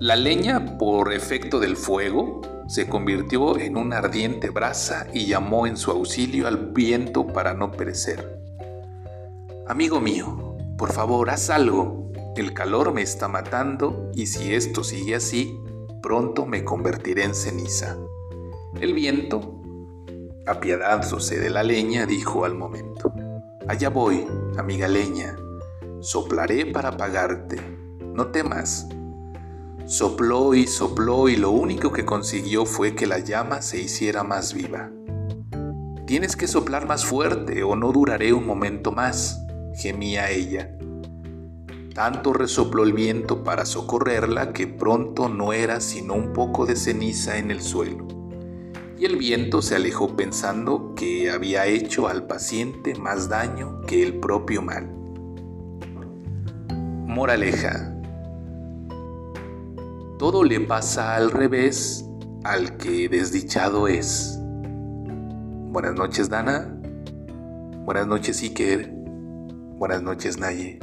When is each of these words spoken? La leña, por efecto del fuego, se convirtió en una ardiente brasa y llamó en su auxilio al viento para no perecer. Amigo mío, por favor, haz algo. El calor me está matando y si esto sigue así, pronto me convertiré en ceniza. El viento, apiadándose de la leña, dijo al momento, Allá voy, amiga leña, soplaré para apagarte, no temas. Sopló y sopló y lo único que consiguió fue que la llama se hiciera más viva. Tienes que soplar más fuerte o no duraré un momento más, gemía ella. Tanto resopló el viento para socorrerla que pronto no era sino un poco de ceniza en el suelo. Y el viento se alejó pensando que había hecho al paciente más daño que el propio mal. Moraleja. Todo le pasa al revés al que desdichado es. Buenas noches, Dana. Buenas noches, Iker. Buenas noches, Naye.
La 0.00 0.14
leña, 0.14 0.78
por 0.78 1.12
efecto 1.12 1.58
del 1.58 1.76
fuego, 1.76 2.40
se 2.68 2.88
convirtió 2.88 3.58
en 3.58 3.76
una 3.76 3.98
ardiente 3.98 4.50
brasa 4.50 5.08
y 5.12 5.26
llamó 5.26 5.66
en 5.66 5.76
su 5.76 5.90
auxilio 5.90 6.46
al 6.46 6.70
viento 6.72 7.26
para 7.26 7.52
no 7.52 7.72
perecer. 7.72 8.38
Amigo 9.66 10.00
mío, 10.00 10.56
por 10.76 10.92
favor, 10.92 11.30
haz 11.30 11.50
algo. 11.50 12.12
El 12.36 12.54
calor 12.54 12.94
me 12.94 13.02
está 13.02 13.26
matando 13.26 14.12
y 14.14 14.26
si 14.26 14.54
esto 14.54 14.84
sigue 14.84 15.16
así, 15.16 15.58
pronto 16.00 16.46
me 16.46 16.62
convertiré 16.62 17.24
en 17.24 17.34
ceniza. 17.34 17.96
El 18.80 18.94
viento, 18.94 19.60
apiadándose 20.46 21.40
de 21.40 21.50
la 21.50 21.64
leña, 21.64 22.06
dijo 22.06 22.44
al 22.44 22.54
momento, 22.54 23.12
Allá 23.66 23.88
voy, 23.88 24.24
amiga 24.56 24.86
leña, 24.86 25.36
soplaré 25.98 26.66
para 26.66 26.90
apagarte, 26.90 27.60
no 28.14 28.28
temas. 28.28 28.86
Sopló 29.88 30.54
y 30.54 30.66
sopló 30.66 31.30
y 31.30 31.36
lo 31.36 31.50
único 31.50 31.92
que 31.92 32.04
consiguió 32.04 32.66
fue 32.66 32.94
que 32.94 33.06
la 33.06 33.20
llama 33.20 33.62
se 33.62 33.80
hiciera 33.80 34.22
más 34.22 34.52
viva. 34.52 34.90
Tienes 36.06 36.36
que 36.36 36.46
soplar 36.46 36.86
más 36.86 37.06
fuerte 37.06 37.62
o 37.62 37.74
no 37.74 37.90
duraré 37.90 38.34
un 38.34 38.46
momento 38.46 38.92
más, 38.92 39.40
gemía 39.74 40.30
ella. 40.30 40.76
Tanto 41.94 42.34
resopló 42.34 42.84
el 42.84 42.92
viento 42.92 43.42
para 43.42 43.64
socorrerla 43.64 44.52
que 44.52 44.66
pronto 44.66 45.30
no 45.30 45.54
era 45.54 45.80
sino 45.80 46.12
un 46.12 46.34
poco 46.34 46.66
de 46.66 46.76
ceniza 46.76 47.38
en 47.38 47.50
el 47.50 47.62
suelo. 47.62 48.06
Y 48.98 49.06
el 49.06 49.16
viento 49.16 49.62
se 49.62 49.76
alejó 49.76 50.14
pensando 50.14 50.92
que 50.96 51.30
había 51.30 51.64
hecho 51.64 52.08
al 52.08 52.26
paciente 52.26 52.94
más 52.94 53.30
daño 53.30 53.80
que 53.86 54.02
el 54.02 54.20
propio 54.20 54.60
mal. 54.60 54.86
Moraleja. 57.06 57.97
Todo 60.18 60.42
le 60.42 60.58
pasa 60.58 61.14
al 61.14 61.30
revés 61.30 62.04
al 62.42 62.76
que 62.76 63.08
desdichado 63.08 63.86
es. 63.86 64.36
Buenas 65.70 65.94
noches, 65.94 66.28
Dana. 66.28 66.76
Buenas 67.84 68.08
noches, 68.08 68.42
Iker. 68.42 68.90
Buenas 69.78 70.02
noches, 70.02 70.36
Naye. 70.36 70.80